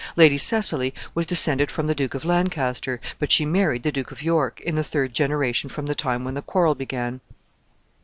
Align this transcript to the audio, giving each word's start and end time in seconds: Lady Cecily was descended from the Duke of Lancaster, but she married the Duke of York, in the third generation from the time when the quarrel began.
Lady 0.15 0.35
Cecily 0.39 0.95
was 1.13 1.27
descended 1.27 1.69
from 1.69 1.85
the 1.85 1.93
Duke 1.93 2.15
of 2.15 2.25
Lancaster, 2.25 2.99
but 3.19 3.31
she 3.31 3.45
married 3.45 3.83
the 3.83 3.91
Duke 3.91 4.09
of 4.09 4.23
York, 4.23 4.59
in 4.61 4.73
the 4.73 4.83
third 4.83 5.13
generation 5.13 5.69
from 5.69 5.85
the 5.85 5.93
time 5.93 6.23
when 6.23 6.33
the 6.33 6.41
quarrel 6.41 6.73
began. 6.73 7.21